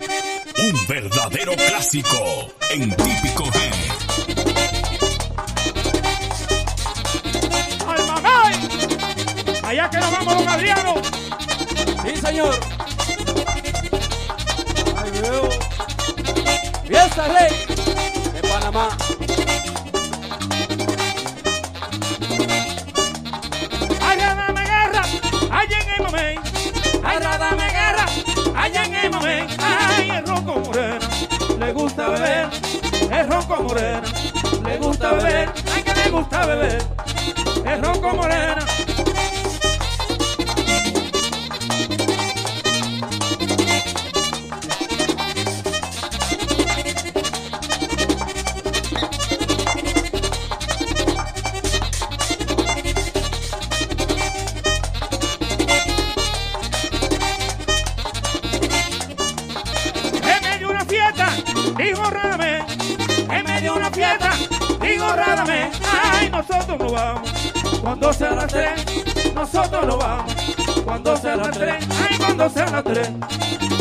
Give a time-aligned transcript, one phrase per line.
[0.00, 3.70] Un verdadero clásico en típico G.
[7.86, 8.54] ¡Al mamay!
[9.62, 10.94] Allá que nos vamos, don Adriano.
[12.04, 12.60] Sí, señor.
[14.96, 15.48] Ay, veo.
[16.88, 17.52] Fiesta Rey
[18.34, 18.88] de Panamá.
[24.02, 25.02] Allá dame guerra,
[25.50, 26.50] allá en el momento.
[27.04, 27.63] Allá dame
[33.48, 34.02] morena,
[34.64, 35.52] le gusta beber.
[35.74, 36.82] Ay, que le gusta beber.
[37.66, 38.53] El ronco morena.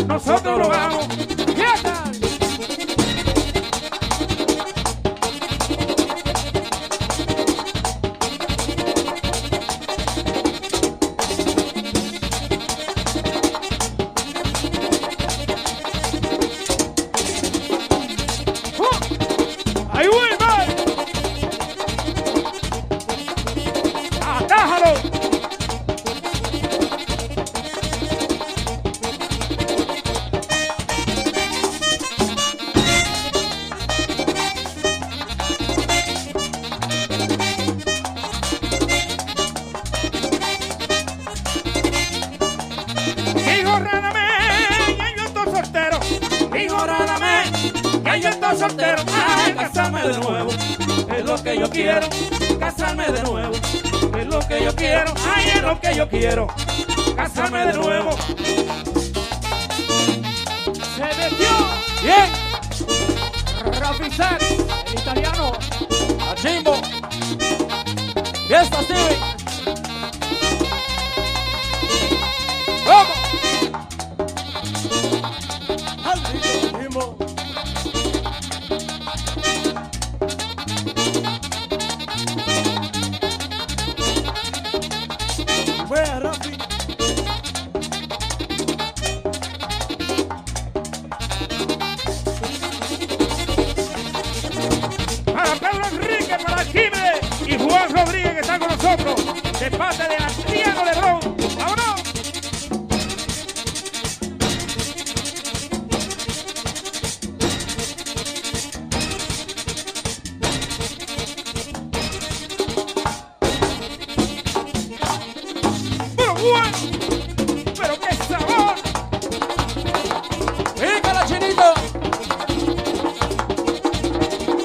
[0.08, 1.13] Nosotros no vamos.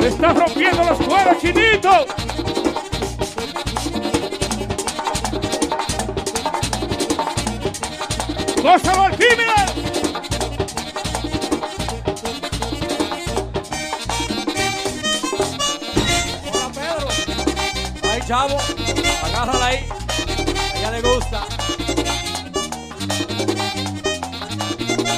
[0.08, 2.06] Se está rompiendo los cueros, chinito.
[8.62, 9.70] ¡Gózalo al Jiménez!
[16.50, 17.08] Hola, Pedro.
[18.10, 18.56] Ay, chavo.
[19.24, 19.88] Agárrala ahí.
[20.72, 21.46] A ella le gusta.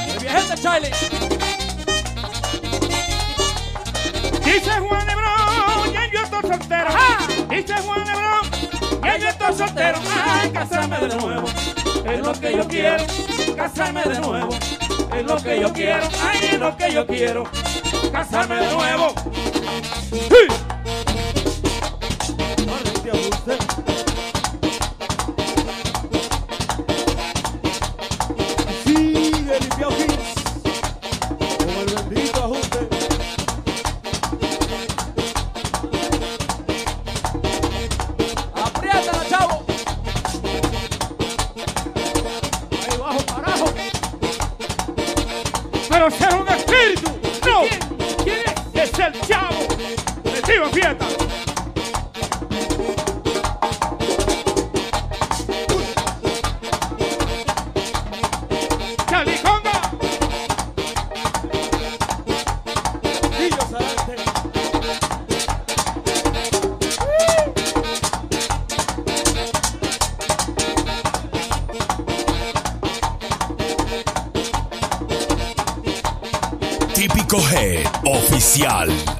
[0.08, 1.39] El viajete, Charlie.
[4.52, 6.90] Dice Juan Lebrón, ya yo estoy soltero.
[7.48, 9.98] Dice Juan Lebrón, ya yo estoy soltero.
[10.24, 11.46] Ay, casarme de nuevo.
[12.04, 13.04] Es lo que yo quiero.
[13.56, 14.48] Casarme de nuevo.
[15.16, 16.02] Es lo que yo quiero.
[16.28, 17.44] Ay, es lo que yo quiero.
[18.10, 19.14] Casarme de nuevo.
[20.10, 20.79] ¡Sí!
[77.30, 79.19] 5G oficial.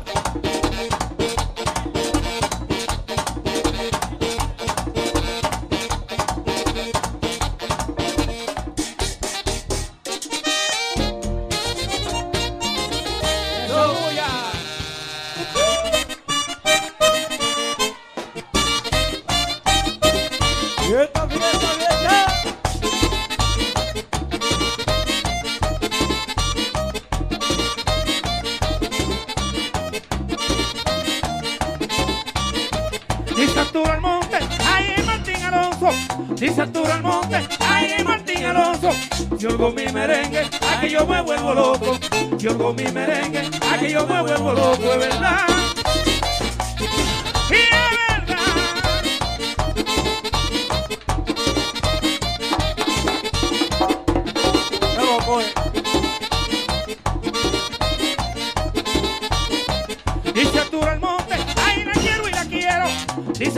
[33.40, 35.88] Dice Arturo Almonte, ay es Martín Alonso.
[36.34, 38.90] Dice Arturo Almonte, ay es Martín Alonso.
[39.38, 41.98] Si oigo mi merengue, a que yo me vuelvo loco.
[42.38, 45.46] Si oigo mi merengue, a que yo me vuelvo loco, es verdad.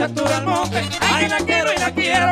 [0.03, 2.31] Ay la quiero y la quiero.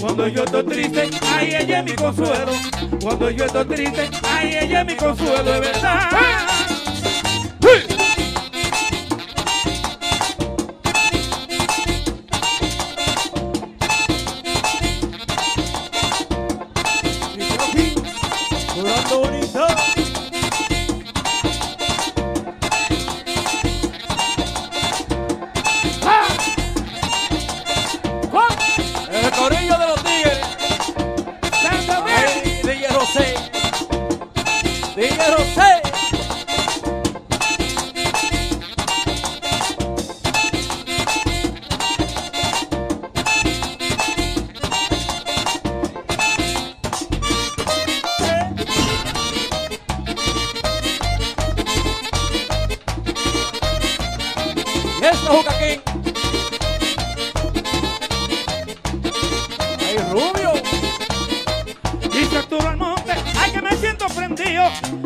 [0.00, 2.52] Cuando yo estoy triste, ay ella es mi consuelo.
[3.00, 6.61] Cuando yo estoy triste, ay ella es mi consuelo, es verdad.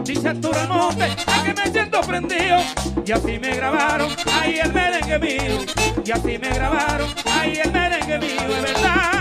[0.05, 2.59] Dice Arturo Almonte, ay que me siento prendido.
[3.05, 4.11] Y así me grabaron,
[4.41, 5.59] ay el merengue mío.
[6.05, 9.16] Y así me grabaron, ay el merengue mío, es verdad.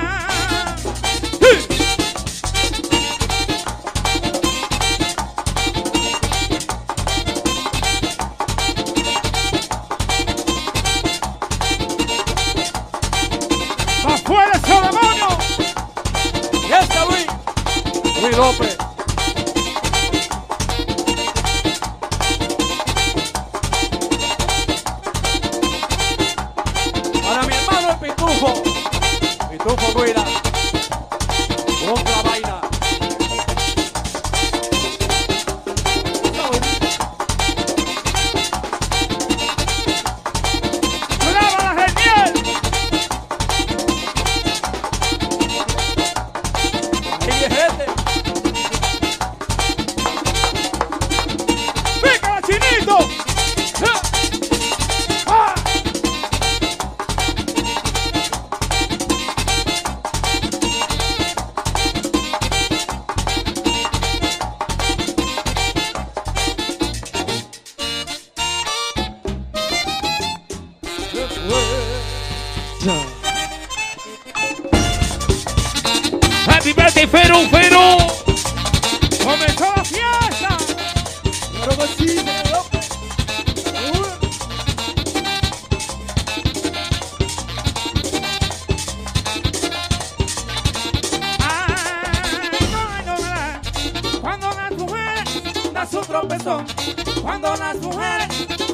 [97.24, 98.28] Cuando las mujeres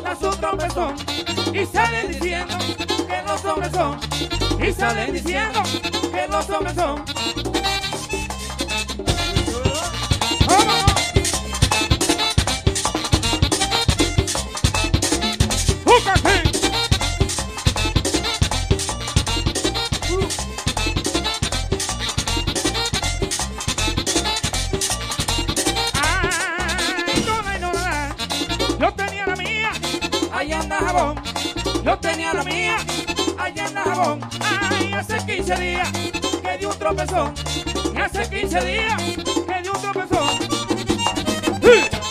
[0.04, 0.96] dan su tropezón,
[1.54, 2.58] y salen diciendo
[3.08, 4.00] que los hombres son,
[4.62, 5.62] y salen diciendo
[6.12, 7.11] que los hombres son.
[34.02, 37.34] Ay, hace 15 días que di un tropezón.
[37.96, 40.30] Hace 15 días que di un tropezón.
[41.62, 42.11] ¡Sí!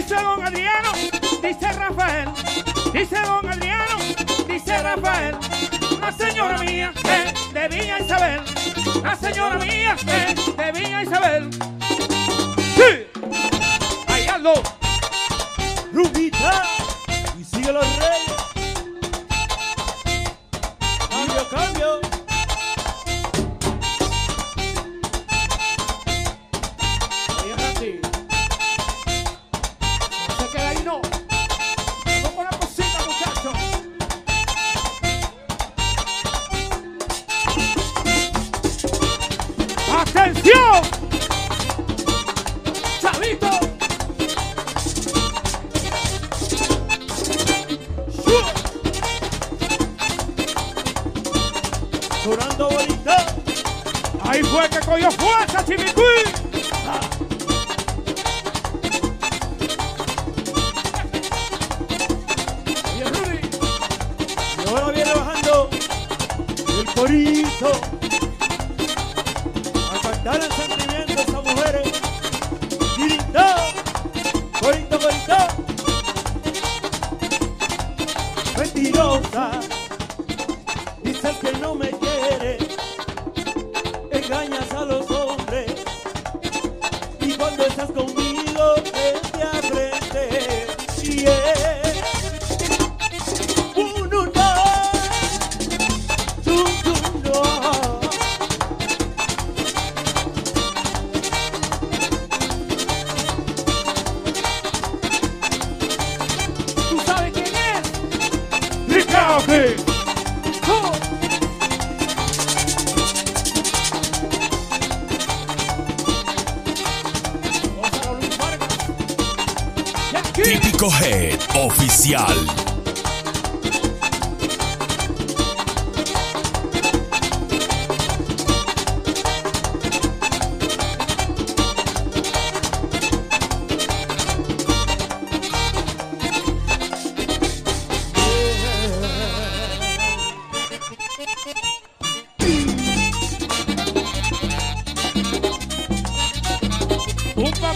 [0.00, 0.92] Dice don Adriano,
[1.42, 2.28] dice Rafael,
[2.90, 3.98] dice don Adriano,
[4.48, 5.36] dice Rafael,
[6.00, 8.40] la señora mía es de Villa Isabel,
[9.02, 11.50] la señora mía es de Villa Isabel.
[12.76, 13.09] ¡Sí!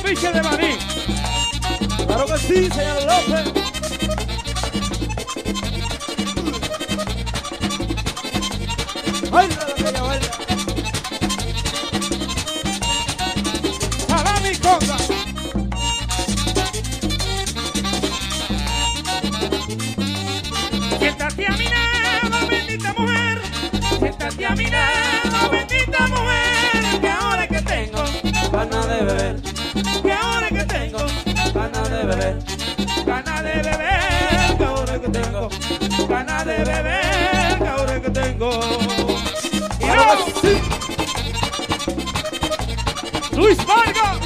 [0.05, 0.79] afiche de Maní.
[2.07, 3.74] Claro que sí, señor López.
[36.45, 37.01] De bebé,
[37.67, 38.51] ahora que tengo,
[43.33, 44.19] ¡Luis Vargas!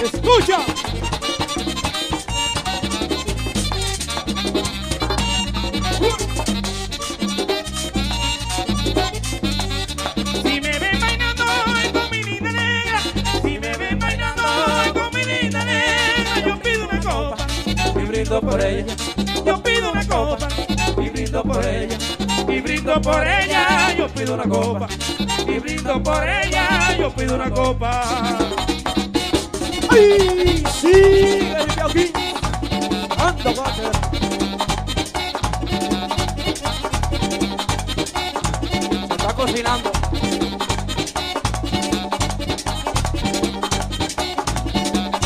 [0.00, 0.58] ¡Escucha!
[10.44, 11.44] Si me ve bailando
[11.92, 13.00] con mi linda negra,
[13.42, 14.42] si me ve bailando
[14.94, 17.36] con mi linda negra, yo pido una copa
[17.96, 19.07] y brindo por ella.
[22.58, 24.88] y brindo por ella, yo pido una copa,
[25.46, 28.02] y brindo por ella, yo pido una copa.
[29.90, 30.64] ¡Ay!
[30.80, 31.52] ¡Sí!
[31.80, 32.12] aquí!
[33.16, 33.54] ¡Anda,
[39.06, 39.92] Se está cocinando.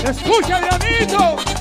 [0.05, 1.52] ¡Escucha, Leonito!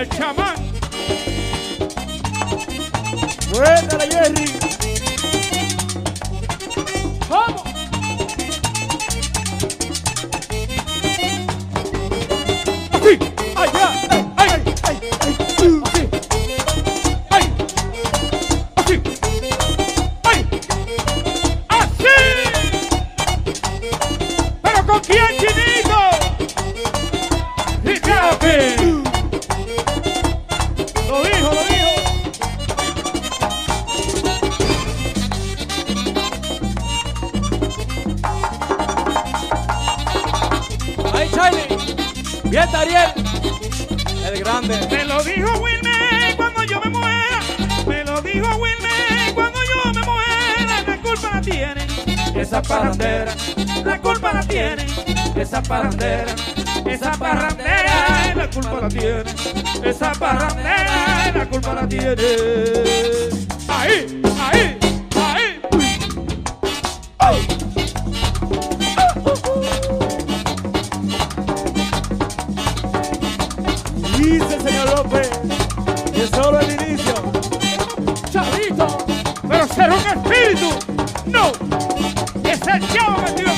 [0.00, 0.54] El chamán.
[3.52, 4.69] Buena, la Jerry.
[45.20, 47.40] lo dijo Wilmer cuando yo me muera.
[47.86, 50.82] Me lo dijo Wilmer cuando yo me muera.
[50.86, 51.88] La culpa la tienen
[52.34, 53.34] esa parrandera.
[53.84, 54.86] La culpa la tienen
[55.36, 56.34] esa parrandera.
[56.86, 59.24] Esa parrandera, la culpa la tiene.
[59.84, 62.14] Esa parrandera, la culpa la tiene.
[63.68, 64.78] Ahí, ahí,
[65.16, 65.60] ahí.
[67.18, 67.59] Oh.
[79.90, 81.50] Un ¡No!
[82.44, 83.49] ¡Es el diablo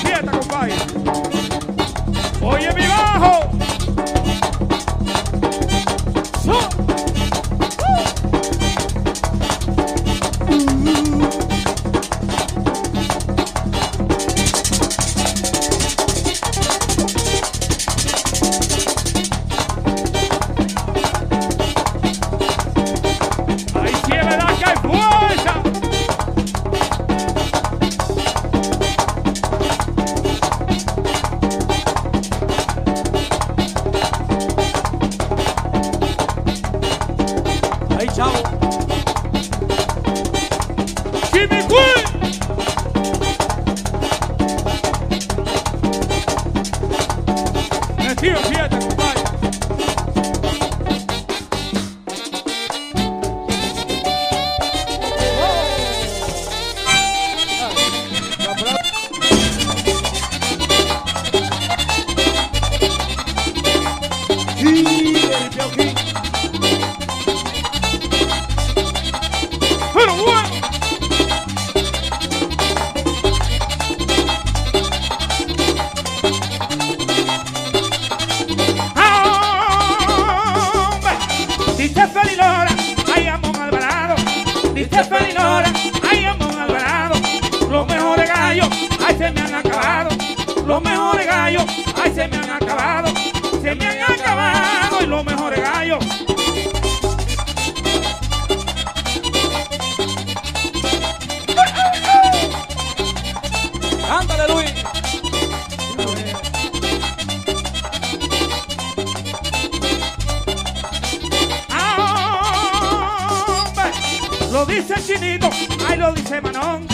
[115.02, 115.50] chinito,
[115.88, 116.86] ay lo dice Manón.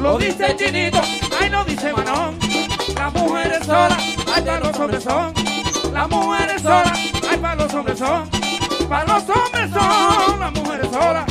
[0.00, 1.00] Lo dice chinito,
[1.40, 2.38] ay lo dice Manón.
[2.94, 3.98] Las mujeres solas,
[4.34, 5.34] ay para los hombres son.
[5.92, 6.98] Las mujeres solas,
[7.30, 8.28] ay para los hombres son.
[8.88, 11.27] Para los hombres son, las mujeres solas.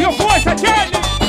[0.00, 1.19] Brasil, força, Jenny!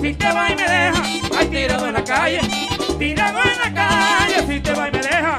[0.00, 1.02] si te va y me deja,
[1.38, 2.40] ay tirado en la calle,
[2.98, 5.38] tirado en la calle, si te va y me deja,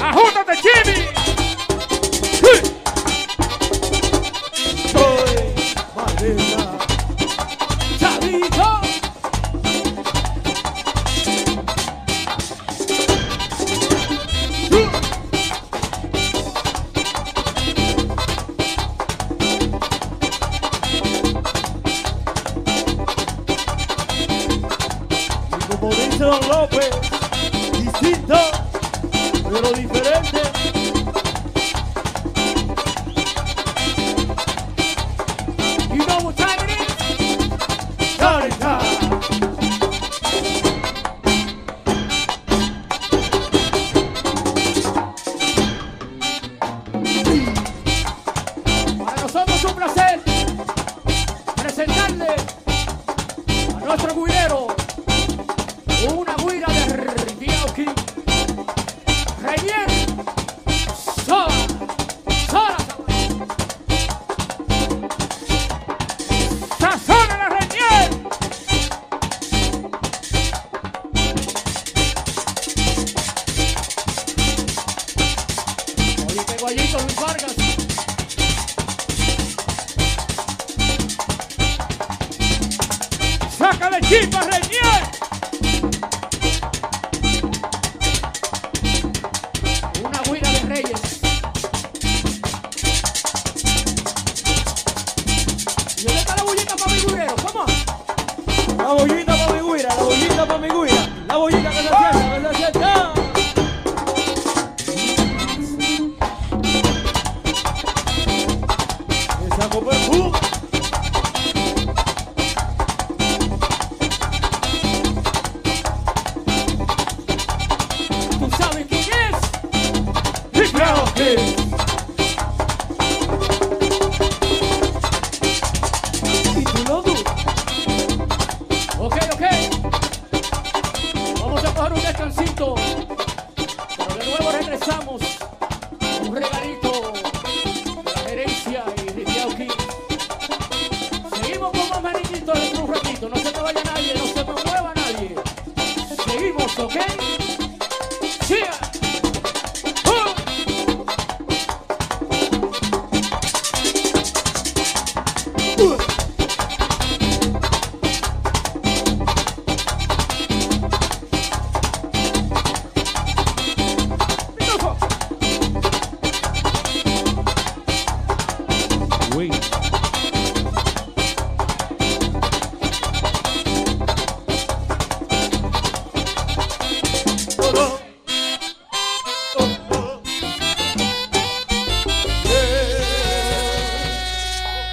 [0.00, 1.15] ajútate Jimmy.